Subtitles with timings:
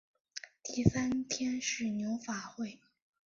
[0.63, 2.79] 第三天是牛法会。